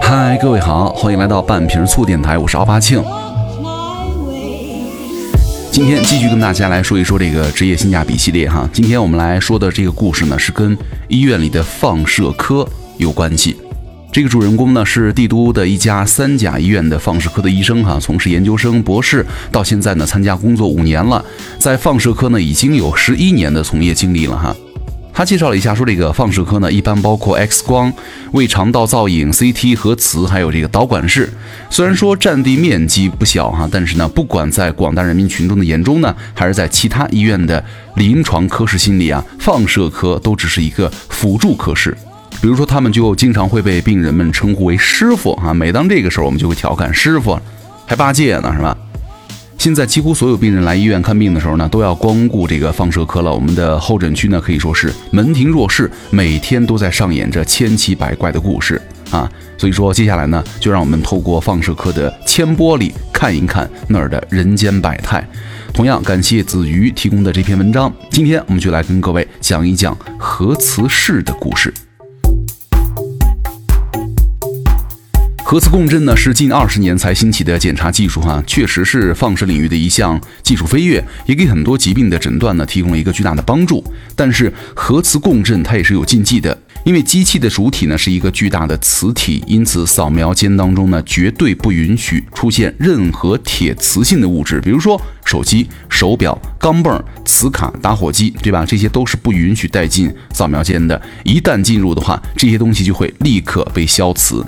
[0.00, 3.02] 嗨，各位好，欢迎来到半瓶醋电台，我是奥巴庆。
[5.72, 8.68] 今天继续跟大家来说一说这个职业性价比系列哈。
[8.72, 10.78] 今天我们来说的这个故事呢，是跟
[11.08, 12.64] 医院里的放射科
[12.98, 13.56] 有关系。
[14.12, 21.24] 这个主人公呢是帝都的一家三甲医院的放射科的医生哈，从事研究生、博士，到现在呢参加工作五年了，
[21.58, 24.54] 在放射科呢已经有十一年的从业经历了哈。
[25.14, 27.92] 他介绍了一下，说这个放射科呢，一般包括 X 光、
[28.32, 31.32] 胃肠道造影、CT、核磁，还有这个导管室。
[31.70, 41.96] 虽然说占地面积不小哈，但是呢，不管在广大人民群众的眼中呢，还是在其他医院的临床科室心里啊，放射科都只是一个辅助科室。
[42.42, 45.54] 比如说，他们就经常会被病人们称呼为师傅啊。
[45.54, 47.38] 每当这个时候，我们就会调侃师傅
[47.86, 48.76] 还八戒呢，是吧？
[49.64, 53.34] 现在几乎所有病人来医院看病的时候呢，都要光顾这个放射科了。
[53.34, 58.78] 我们的候诊区呢，可以说是门庭若市，每天都在上演着千奇百怪的故事
[59.10, 59.26] 啊。
[59.56, 65.26] 所以说，接下来呢，就让我们透过放射科的铅玻璃看一看那儿的人间百态。
[65.72, 67.90] 同样感谢子瑜提供的这篇文章。
[68.10, 71.72] 今天我们就来跟各位讲一讲核磁室的故事。
[75.46, 83.84] 核磁共振呢是近二十年才兴起的检查技术哈，确实是放射领域的一项技术飞跃，也给很多疾病的诊断呢提供了一个巨大的帮助。
[84.16, 98.64] 但是核磁共振它也是有禁忌的，因为机器的主体呢是一个巨大的磁体，因此扫描间当中呢绝对不允许出现任何铁磁性的物质，比如说手机、手表、钢镚、磁卡、打火机，对吧？
[98.64, 101.00] 这些都是不允许带进扫描间的。
[101.22, 104.42] 一旦进入的话，这些东西就会立刻被消磁。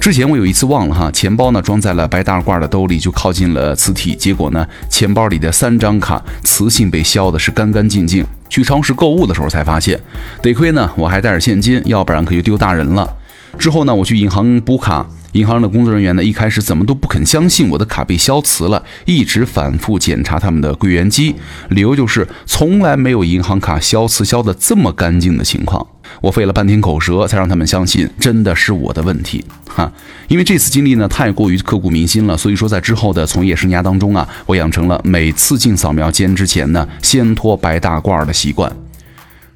[0.00, 8.24] 之前我有一次忘了哈，钱包呢装在了白大褂的兜里，就靠近了磁体，结果呢，钱包里的三张卡磁性被消的是干干净净。
[8.48, 10.00] 去超市购物的时候才发现，
[10.40, 13.16] 得亏呢我还带着现金，要不然可就丢大人了。
[13.58, 15.04] 之后呢，我去银行补卡。
[15.32, 21.34] 银行的工作人员呢，一开始怎么都不肯相信我的卡被消磁了，一直反复检查他们的柜员机，
[21.68, 25.86] 理由就是从来没有银行卡消磁消的这么干净的情况。
[26.20, 29.90] 我费了半天口舌，才让他们相信真的是我的问题哈。
[30.28, 38.70] 因为这次经历呢太过于刻骨铭心了，所以说在之后的从业生涯当中啊，我养成了每次进扫描间之前呢，先脱白大褂的习惯。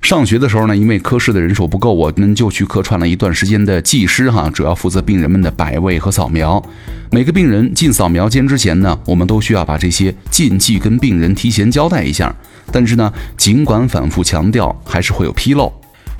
[0.01, 6.61] 上学的时候呢，因为科室的人手不够，我们就去客串了一段时间的技师哈，主要负责病人们的摆位和扫描。
[7.13, 12.35] 每个病人进扫描间之前呢，我们都需要把这些禁忌跟病人提前交代一下。
[12.73, 15.73] 但是呢，尽管反复强调，还是会有纰漏。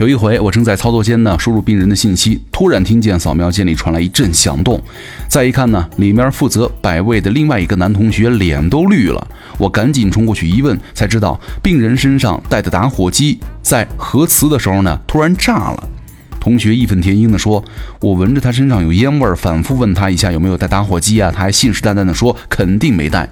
[0.03, 4.83] 有一回，我正在操作间呢，输入病人的信息，突然听见扫描间里传来一阵响动。
[5.29, 9.25] 再一看呢，里面负责摆位的另外一个男同学脸都绿了。
[9.59, 15.89] 我赶紧冲过去一问，才知道病人身上带的打火机在核磁的时候呢，突然炸了。
[16.41, 17.63] 同学义愤填膺地说
[18.03, 23.31] ：“我闻着他身上有烟味儿，反复问他一下有没有带打火机啊，他还信誓旦旦地说肯定没带。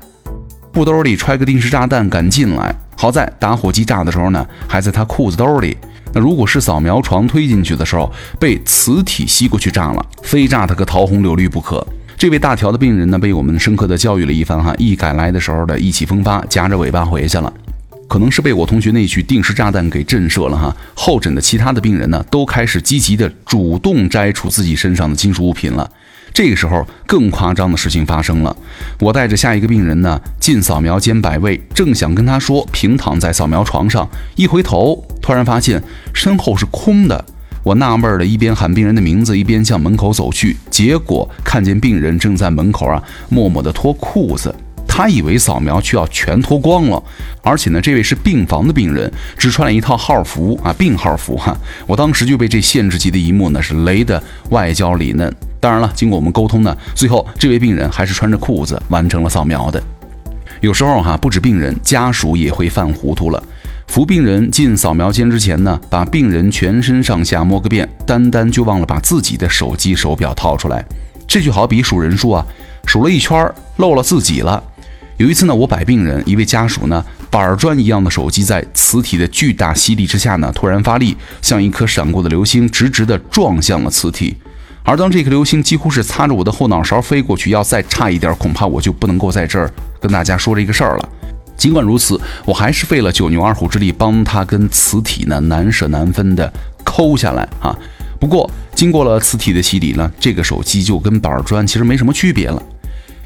[0.72, 5.76] 裤兜里揣个定时炸弹赶进来，好在打火机炸的时候呢，还在他裤子兜里。”
[6.12, 11.86] 那如果是扫描床推进去的时候被磁体吸过去炸了，非炸他个桃红柳绿不可。
[12.16, 17.52] 这位大条的病人呢，被我们深刻的教育了一番哈，一赶来的时候的意气风发，夹着尾巴回去了。
[18.06, 20.76] 可能是被我同学那句定时炸弹给震慑了哈。
[20.94, 25.88] 候诊的其他的病人呢，都开始积极的主动摘除自己身上的金属物品了。
[26.32, 28.56] 这个时候，更夸张的事情发生了。
[29.00, 35.82] 我带着下一个病人呢进扫描间摆位，正想跟他说平躺在扫描床上，一回头，突然发现
[36.14, 37.24] 身后是空的。
[37.62, 44.54] 我纳闷的一边喊病人的名字，一边向门口走去，结果看见病人正在门口啊默默地脱裤子。
[44.92, 47.00] 他以为扫描需要全脱光了，
[47.42, 51.56] 而且呢，这位是病房的病人，只穿了一套号服啊，病号服哈。
[51.86, 55.32] 我当时就被这限制级的一幕呢是雷的外焦里嫩。
[55.60, 59.80] 当然了，经过我们沟通呢，最后这位病人还是穿着裤子完成了扫描的。
[60.60, 63.42] 有时候哈，不止病人，家属也会犯糊涂了。
[63.86, 70.84] 扶病人进扫描间之前呢，把病人全身上下摸个遍，单单就忘了把自己的手机手表掏出来。
[71.26, 72.44] 这就好比数人数啊，
[72.86, 74.62] 数了一圈漏了自己了。
[75.20, 84.34] 有一次呢，我摆病人，一位家属呢，板砖一样的手机在磁体的巨大吸力之下呢，突然发力，像一颗闪过的流星，直直的撞向了磁体。
[84.82, 89.70] 而当这颗流星几乎是擦着我的后脑勺飞过去，要再差一点，恐怕我就不能够在这儿
[90.00, 91.06] 跟大家说这个事儿了。
[91.54, 96.50] 尽管如此，我还是费了九牛二虎之力，帮他跟磁体呢难舍难分的
[96.82, 97.76] 抠下来啊。
[98.18, 102.62] 不过经过了磁体的洗礼呢，这个手机就跟板砖其实没什么区别了。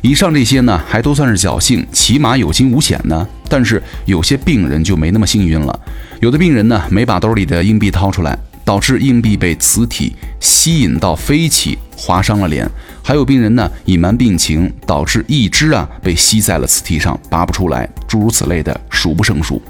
[0.05, 3.27] 以上这些呢，还都算是侥幸，起码有惊无险呢。
[3.49, 5.81] 但是有些病人就没那么幸运了，
[6.21, 12.67] 有的病人呢，没把兜里的硬币掏出来，导致硬币被磁体吸引到飞起，划伤了脸；
[13.03, 19.63] 还有病人呢，隐瞒病情，导致一只啊被吸在了磁体上，拔不出来，诸如此类的数不胜数。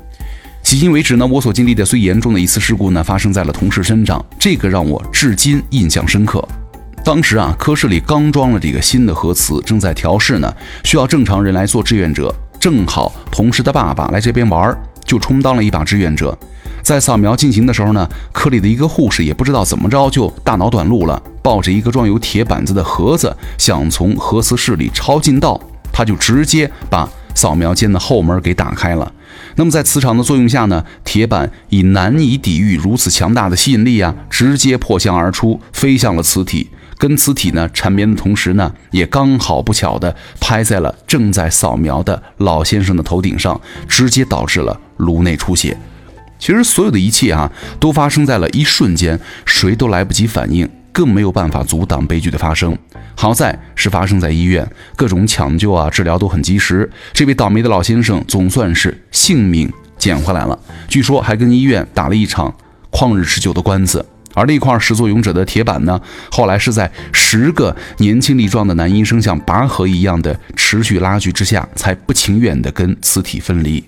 [0.64, 6.44] 迄今为止呢，我所经历的最严重的一次事故呢，发生在了同事身上，这个让我至今印象深刻。
[7.04, 10.50] 当时啊，科室里刚装了这个新的核磁，正在调试呢，
[10.84, 12.34] 需要正常人来做志愿者。
[12.58, 14.74] 正好同事的爸爸来这边玩，
[15.04, 16.36] 就充当了一把志愿者。
[16.82, 25.60] 在扫描进行的时候呢，科里的一个护士也不知道怎么着就大脑短路了，抱着一个装有铁板子的盒子，想从核磁室里抄近道，
[25.92, 29.12] 他就直接把扫描间的后门给打开了。
[29.56, 36.70] 那么在磁场的作用下呢，铁板以难以抵御如此强大的吸引力啊，直接破相而出，飞向了磁体。
[37.04, 45.76] 跟磁体呢缠绵的同时呢，也刚好不巧的拍在了正在扫描的老先生的头顶上，直接导致了颅内出血。
[46.38, 52.74] 其实所有的一切啊，都发生在了一瞬间，谁都来不及反应，更没有办法阻挡悲剧的发生。
[53.14, 54.66] 好在是发生在医院，
[54.96, 60.58] 各种抢救啊、治疗都很及时，这位倒霉的老先生总算是性命捡回来了。
[60.88, 62.54] 据说还跟医院打了一场
[62.90, 64.02] 旷日持久的官司。
[64.34, 66.00] 而那块始作俑者的铁板呢，
[66.30, 73.82] 后来是在十个年轻力壮的男医生像拔河一样的持续拉锯之下，才不情愿的跟磁体分离。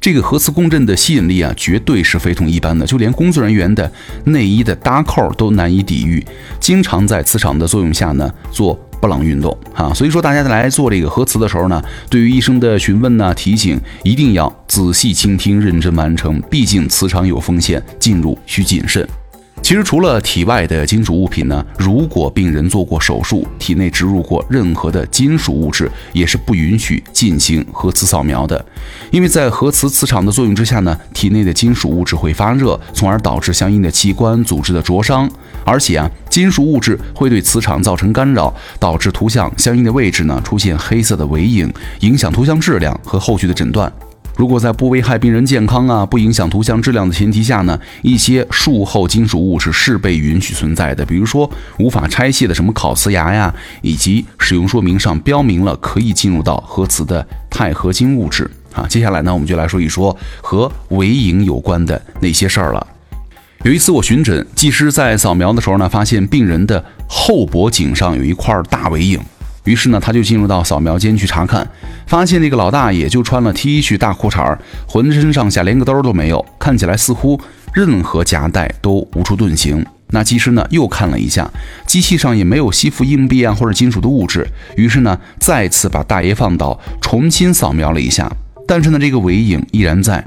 [0.00, 3.90] 这个核磁共振的吸引力啊，绝对是非同一般的，就连工作人员的
[4.24, 6.22] 内衣的搭扣都难以抵御，
[6.60, 9.94] 经常在磁场的作用下呢做布朗运动啊。
[9.94, 19.08] 所以说，大家在来做这个核磁的时候呢，对于医生的询问呢、提醒，一定要仔细倾听、认真完成，毕竟磁场有风险，进入需谨慎。
[19.64, 28.62] 其实除了体外的金属物品呢，如果病人做过手术，体内植入过任何的金属物质，也是不允许进行核磁扫描的。
[29.10, 35.26] 因为在核磁磁场的作用之下呢，体内的金属物质会发热，从而导致相应的器官组织的灼伤。
[35.64, 43.90] 而且啊，金属物质会对磁场造成干扰，导致图像相应的位置呢出现黑色的尾影，影响图像质量和后续的诊断。
[44.36, 51.04] 如果在不危害病人健康啊、不影响图像质量的前提下呢，一些术后金属物质是被允许存在的。
[51.06, 51.48] 比如说
[51.78, 58.86] 无法拆卸的什么烤瓷牙呀，以及使用说明上标明了可以进入到核磁的钛合金物质啊。
[58.88, 62.84] 接下来呢，我们就来说一说和尾影有关的那些事儿了。
[63.62, 69.18] 有一次我巡诊，技师在扫描的时候呢，发现病人的后脖颈上有一块大尾影。
[69.64, 71.66] 于是呢，他就进入到扫描间去查看，
[72.06, 74.56] 发现那个老大爷就穿了 T 恤大裤衩，
[74.86, 77.40] 浑身上下连个兜都没有，看起来似乎
[77.72, 79.84] 任何夹带都无处遁形。
[80.08, 81.50] 那技师呢又看了一下，
[81.86, 84.46] 机器上也没有吸附硬币啊或者金属的物质。
[84.76, 88.30] 于是呢，再次把大爷放倒，重新扫描了一下，
[88.68, 90.22] 但是呢，这个尾影依然在。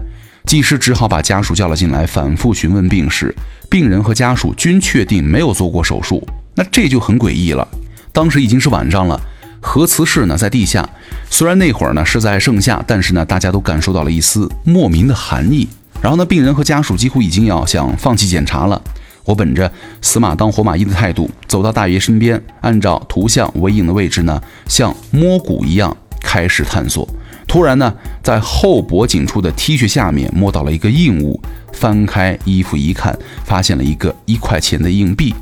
[0.46, 3.34] 技师只好把家属叫了进来，反复询问病史。
[3.70, 6.26] 病人和家属均确定没有做过手术，
[6.56, 7.68] 那这就很诡异了。
[8.18, 9.22] 当时已经是晚上了，
[9.62, 10.90] 核磁室呢在地下。
[11.30, 15.68] 虽然那会儿呢是在盛夏，但是呢大家都感受到了一丝莫名的寒意。
[16.02, 18.82] 然后呢，病人和家属几乎已经要想放弃检查了。
[19.24, 19.72] 我本着
[20.02, 27.08] 死马当活马医的态度，走到大爷身边，按照图像尾影的位置呢，像摸骨一样开始探索。
[27.48, 27.94] 突然呢，
[28.24, 31.40] 在后脖颈处的 T 恤下面摸到了一个硬物，
[31.72, 33.16] 翻开衣服一看，
[33.46, 35.36] 发现了一个一块钱的硬币。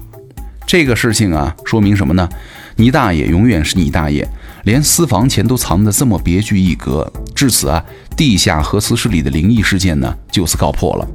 [0.68, 2.28] 这个事情啊，说明什么呢？
[2.78, 4.28] 你大爷永远是你大爷，
[4.66, 7.10] 连私房钱都藏得这么别具一格。
[7.34, 7.82] 至此啊，
[8.18, 11.08] 地下核磁室里的灵异事件呢，就此告破了。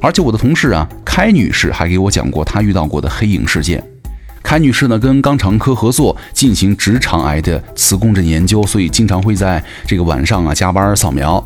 [0.00, 3.82] 而且我的同事啊，开女士还给我讲过她遇到过的黑影事件。
[4.40, 11.44] 开女士呢，跟肛肠科合作进行直肠癌的磁共振研究，所以经常会在这个晚上啊加班扫描。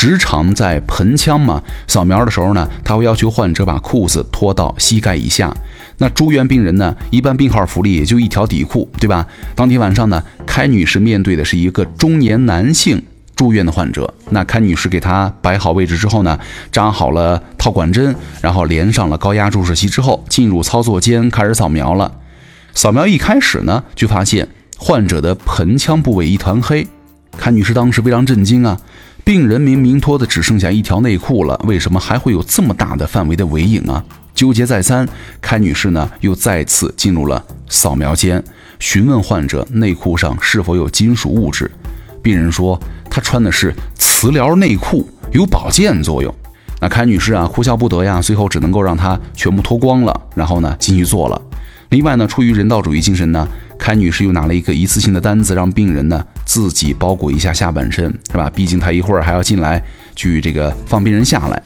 [0.00, 5.54] 直肠在盆腔嘛，扫描的时候呢，他会要求患者把裤子脱到膝盖以下。
[5.98, 9.26] 那住院病人呢，一般病号福利也就一条底裤，对吧？
[9.54, 13.02] 当天晚上呢，开女士面对的是一个中年男性
[13.36, 14.14] 住院的患者。
[14.30, 16.40] 那开女士给他摆好位置之后呢，
[16.72, 22.10] 扎好了套管针，然后连上了高压注射器之后，进入操作间开始扫描了。
[22.72, 26.88] 扫描一开始呢，就发现患者的盆腔部位一团黑。
[27.36, 28.80] 开女士当时非常震惊啊。
[29.24, 34.04] 病人明明脱的只剩下一条内裤了，为什么还会有这么大的范围的尾影啊？
[34.34, 35.06] 纠结再三，
[35.40, 38.42] 开女士呢又再次进入了扫描间，
[38.78, 41.70] 询问患者内裤上是否有金属物质。
[42.22, 46.34] 病人说她穿的是磁疗内裤，有保健作用。
[46.80, 51.40] 那开女士啊哭笑不得呀，最后只能够让她全部脱光了，然后呢进去做了。
[51.90, 53.46] 另外呢，出于人道主义精神呢，
[53.90, 58.48] 开女士又拿了一个一次性的单子，让病人呢自己包裹一下下半身，是吧？
[58.54, 59.82] 毕竟她一会儿还要进来
[60.14, 61.60] 去这个放病人下来。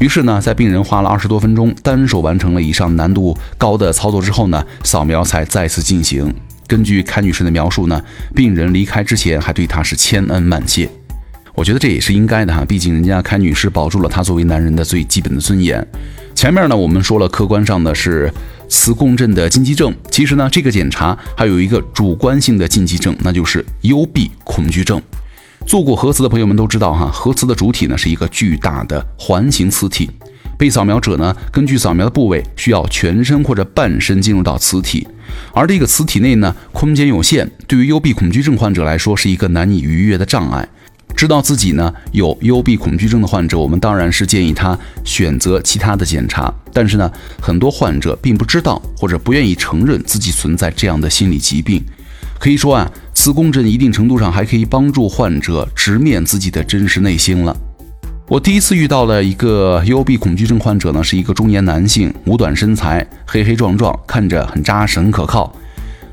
[0.00, 6.34] 于是呢，在病人花了二十多分钟单手完成了以上难度高的操作之后呢，扫描才再次进行。
[6.66, 8.02] 根据开女士的描述呢，
[8.34, 10.90] 病人离开之前还对她是千恩万谢。
[11.54, 15.86] 我觉得这也是应该的哈，毕竟人家开女士保住了她作为男人的最基本的尊严。
[16.34, 18.28] 前面呢，我们说了客观上的是
[18.70, 25.02] 磁共振的禁忌症，其实呢，这个检查还有一个主观性的禁忌症，那就是幽闭恐惧症。
[25.66, 30.08] 做过核磁的朋友们都知道，哈，核磁的主体呢是一个巨大的环形磁体，
[30.56, 35.06] 被扫描者呢根据扫描的部位需要全身或者半身进入到磁体，
[35.52, 40.68] 而这个磁体内呢空间有限，对于幽闭恐惧症患者来说是一个难以逾越的障碍。
[41.20, 47.12] 知道自己呢有幽闭恐惧症的患者，我们当然是建议他选择其他的检查，但是呢
[47.42, 51.84] 很多患者并不知道或者不愿意承认自己存在这样的心理疾病。
[52.38, 57.54] 可以说啊，磁共振一定程度上还可以帮助患者直面自己的真实内心了。
[58.26, 65.54] 我第一次遇到了一个幽闭恐惧症患者呢，是一个中年男性，五短身材，黑黑壮壮，看着很扎实、很可靠。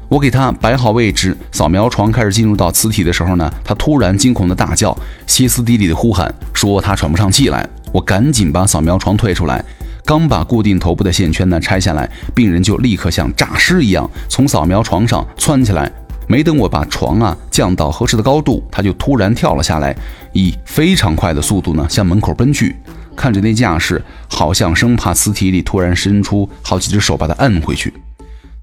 [0.10, 7.68] 我给他摆好位置，扫描床开始进入到磁体的时候呢，他突然惊恐的大叫，歇斯底里的呼喊，说他喘不上气来。
[7.92, 9.64] 我赶紧把扫描床退出来，
[10.06, 15.92] 刚把固定头部的线圈呢拆下来，病人就立刻像诈尸一样从扫描床上窜起来。
[16.26, 19.94] 没等我把床啊降到合适的高度，他就突然跳了下来，
[20.32, 22.76] 以非常快的速度呢向门口奔去。
[23.14, 27.94] 看着那架势，好像生怕磁体里突然伸出好几只手把他摁回去。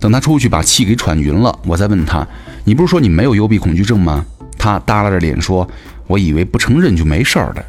[0.05, 2.29] 等他出去把气给喘匀了，我再问他
[2.65, 4.23] ：“你不是说你没有幽闭恐惧症吗？”
[4.59, 5.67] 他耷拉着脸说
[6.07, 7.65] ：“我以为不承认就没事儿了。”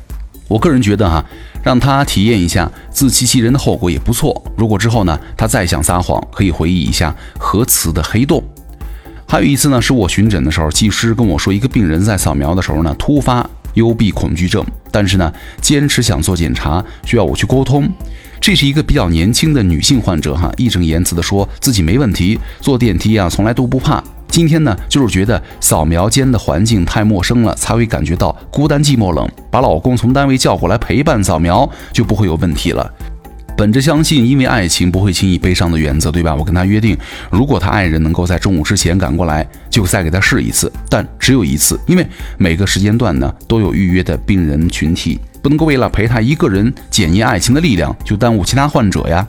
[0.49, 1.23] 我个人觉得哈，
[1.63, 4.43] 让他体验一下自欺欺人的后果也不错。
[4.57, 8.43] 如果之后呢他再想撒谎，可以回忆一下核磁的黑洞。
[9.25, 14.61] 还有一次呢，是我巡诊的时候，技师跟我说，一个病人在扫描的时候呢，突发幽闭恐惧症，
[14.91, 17.89] 但是呢，坚持想做检查，需要我去沟通。
[18.45, 24.03] 这是一个比较年轻的女性患者，哈，义正言辞的说自己没问题，坐电梯啊从来都不怕。
[24.27, 29.27] 今天呢，就是觉得扫描间的环境太陌生了，才会感觉到孤单寂寞冷。
[29.49, 32.87] 把老公从单位叫过来陪伴扫描，就不会有问题了。
[33.57, 36.35] 本着相信因为爱情不会轻易悲伤的原则，对吧？
[36.35, 36.95] 我跟他约定，
[37.31, 42.05] 如果他爱人能够在中午之前赶过来，就再给他试一次，但只有一次，因为
[42.37, 49.23] 每个时间段呢都有预约的病人群体，不能够为了陪他一个人检验爱情的力量，就耽误其他患者呀。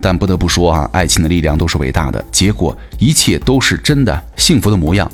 [0.00, 5.08] 但不得不说啊，爱情的力量都是伟大的，结果一切都是真的幸福的模样。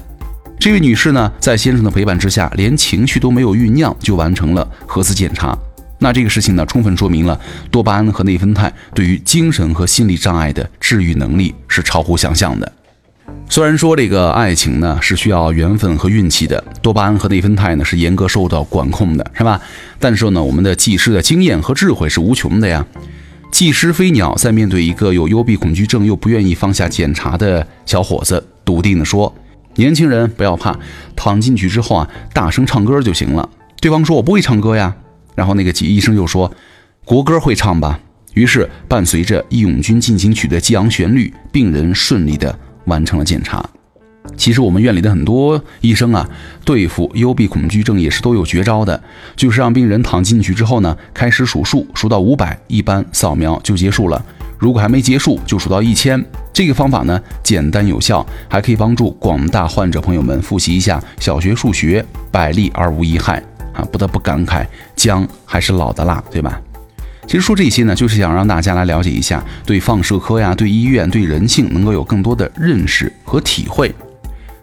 [0.58, 5.54] 这位女士呢，在先生的陪伴之下，连情绪都没有酝酿，就完成了核磁检查。
[5.98, 7.38] 那这个事情呢，充分说明了
[7.70, 12.72] 多巴胺和内啡肽对于精神和心理障碍的治愈能力是超乎想象的。
[13.52, 19.60] 虽然说这个爱情呢是需要缘分和运气的，多巴胺和内啡肽呢是严格受到管控的，是吧？
[19.98, 22.86] 但是呢，我们的技师的经验和智慧是无穷的呀。
[23.50, 29.34] 技师飞鸟在面对一个有幽闭恐惧症又不愿意放下检查的小伙子，笃定地说
[29.74, 30.78] ：“年轻人不要怕，
[31.16, 33.48] 躺进去之后啊，大声唱歌就行了。”
[33.82, 34.94] 对方说：“我不会唱歌呀。”
[35.34, 36.52] 然后那个医生又说
[37.04, 37.98] ：“国歌会唱吧？”
[38.34, 42.56] 于是伴随着《义勇军进行曲》的激昂旋律，病人顺利的
[42.90, 43.64] 完成了检查。
[44.36, 46.28] 其实我们院里的很多医生啊，
[46.62, 49.02] 对付幽闭恐惧症也是都有绝招的，
[49.34, 54.22] 就是让病人躺进去之后呢，开始数数，数到五百，一般扫描就结束了。
[54.58, 56.22] 如果还没结束，就数到一千。
[56.52, 63.42] 这个方法呢，简单有效，还可以帮助广大患者朋友们复习一下小学数学，百利而无一害。
[63.72, 66.60] 啊，不得不感慨，姜还是老的辣，对吧？
[67.30, 73.94] 其实说这些呢，就是想让大家来了解一下，对放射科呀，对医院，对人性，能够有更多的认识和体会。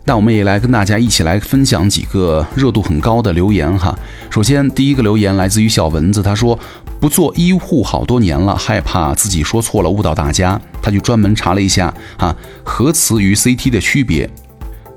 [0.03, 3.97] 那我们也来跟大家一起来分享几个热度很高的留言哈。
[4.29, 6.59] 首先，第一个留言来自于小蚊子，他说
[6.99, 14.29] 不做医护好多年了，害怕自己说错了误导大家，他就专门查了一下啊，核磁与 CT 的区别。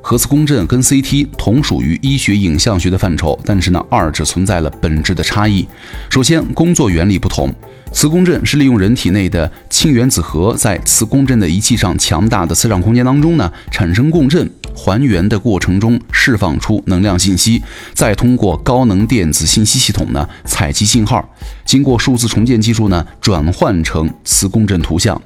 [0.03, 5.67] 核磁共振跟 CT 同属于医学影像学的范畴，但是呢，二者存在了本质的差异。
[6.09, 7.53] 首先，工作原理不同。
[7.93, 17.61] 磁共振是利用人体内的氢原子核在磁共振的仪器上强大的磁场空间当中呢，产生共振，还原的过程中释放出能量信息，
[17.93, 21.29] 再通过高能电子信息系统呢采集信号，
[21.65, 25.21] 经过数字重建技术呢转换成磁共振图像。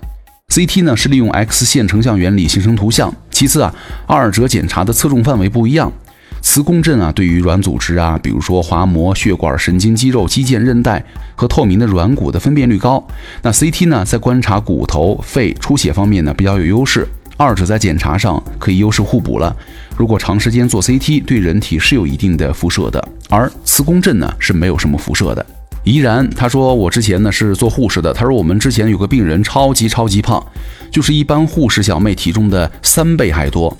[0.54, 3.12] CT 呢是利用 X 线成像原理形成图像。
[3.28, 3.74] 其次啊，
[4.06, 5.92] 二者检查的侧重范围不一样。
[6.40, 13.04] 磁共振啊，对于软组织啊，比如说滑膜、血管、神经、肌肉、肌腱、韧带和透明的软骨的分辨率高。
[13.42, 17.08] 那 CT 呢，在观察骨头、肺出血方面呢比较有优势。
[17.36, 19.56] 二者在检查上可以优势互补了。
[19.96, 25.44] 如果长时间做 CT，对人体是有一定的辐射的，而磁共振呢是没有什么辐射的。
[25.84, 30.44] 怡然他说我之前呢是做护士的，他说我们之前有个病人超级超级胖，
[30.90, 33.76] 就是一般护士小妹体重的三倍还多。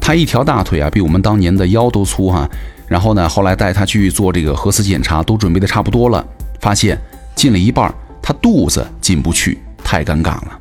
[0.00, 2.48] 他一条大腿啊比我们当年的腰都粗哈。
[2.88, 6.22] 然后呢，后来带他去做这个核磁检查，都准备的差不多了，
[6.60, 6.98] 发现
[7.34, 10.58] 进了一半，他肚子进不去，太尴尬了。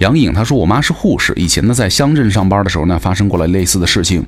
[0.00, 4.26] 杨颖他说，我妈是护士，以前呢在乡镇上班的时候呢，发生过了类似的事情。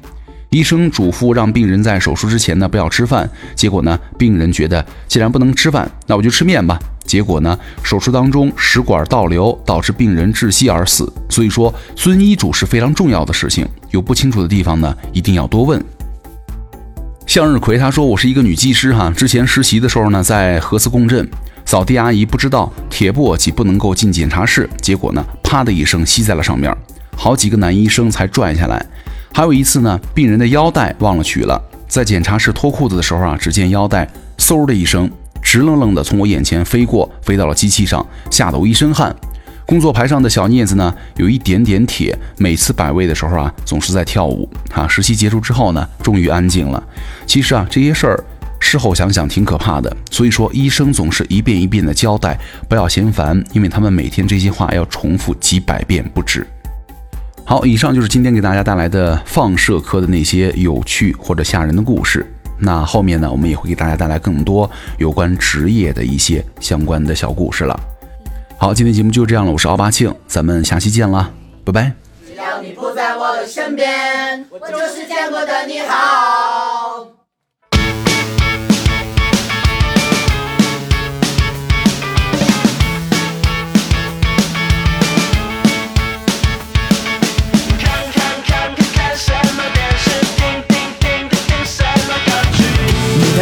[0.57, 6.79] 医生嘱咐让病人在手术之前呢不要吃饭，结果呢病人觉得既然不能吃饭，那我就吃面吧。
[7.05, 11.13] 结果呢手术当中食管倒流，导致病人窒息而死。
[11.29, 15.85] 所以说遵医嘱是非常重要的事情，有不清楚的地方呢一定要多问。
[17.27, 21.29] 向日葵他说：“我是一个女技师哈，之前实习的时候呢，在核磁共振，
[21.67, 26.75] 扫地阿姨不知道铁簸箕不能够进检查室，结果呢，啪的一声吸在了上面，
[27.15, 28.83] 好几个男医生才拽下来。
[29.37, 35.11] 还有一次呢，病人的腰带忘了取了，在检查室脱裤子的时候啊，只见腰带嗖的一声，
[35.43, 39.15] 直愣愣的从我眼前飞过，飞到了机器上，吓得我一身汗。”
[39.67, 44.49] 工作牌上的小镊子呢，有一点点铁，每次摆位的时候啊，总是在跳舞。
[44.73, 46.83] 啊，实习结束之后呢，终于安静了。
[47.27, 48.25] 其实啊，这些事儿
[48.59, 49.95] 事后想想挺可怕的。
[50.11, 52.41] 所以说，医生总是一遍一遍的交代，
[52.71, 56.47] 不要嫌烦，因为他们每天这些话要重复几百遍不止。
[57.49, 62.27] 好，以上就是今天给大家带来的放射科的那些有趣或者吓人的故事。
[62.59, 67.79] 那后面呢，我们也会给大家带来更多有关职业的一些相关的小故事了。
[68.59, 69.53] 好，今天节目就这样了。
[69.53, 71.31] 我是奥巴庆，咱们下期见啦，
[71.65, 71.93] 拜拜。
[72.27, 77.26] 只要你不在我的身边，我就是见过的你好。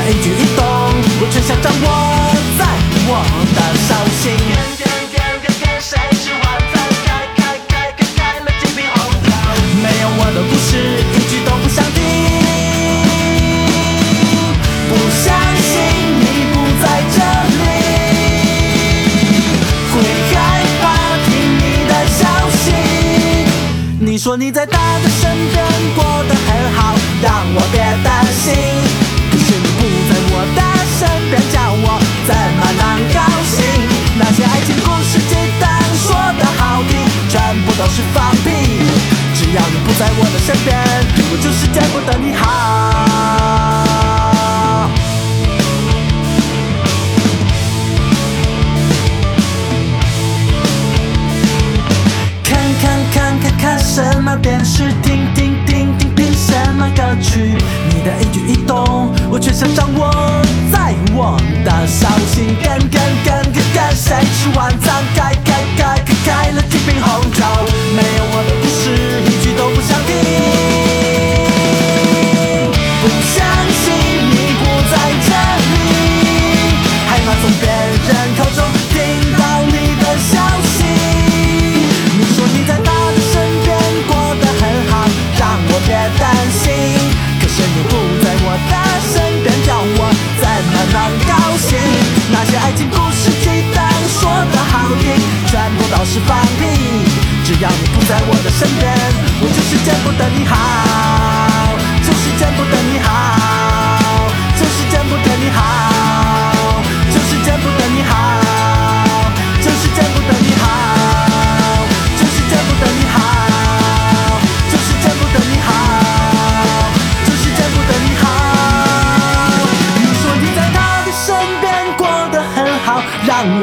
[0.06, 0.64] 一举一动，
[1.20, 1.86] 我全想掌握
[2.58, 2.66] 在
[3.08, 4.53] 我的手心。
[41.74, 42.73] 见不得你好。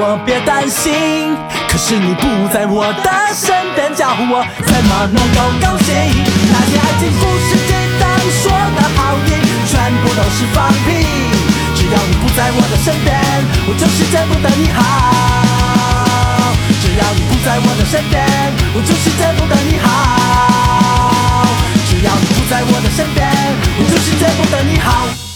[0.04, 1.38] 我别担心，
[1.70, 5.94] 可是你不在我的身边，叫我怎么能够高兴？
[6.50, 8.10] 那些爱情故事简单
[8.42, 9.38] 说的好听，
[9.70, 11.06] 全部都是放屁。
[11.78, 13.14] 只要你不在我的身边，
[13.70, 14.82] 我就是见不得你好。
[16.82, 18.26] 只要你不在我的身边，
[18.74, 21.46] 我就是见不得你好。
[21.86, 23.30] 只要你不在我的身边，
[23.78, 25.31] 我就是见不得你好。